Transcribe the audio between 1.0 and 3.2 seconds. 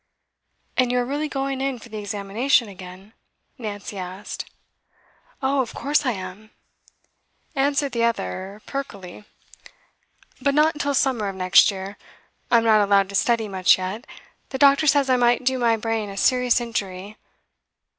really going in for the examination again?'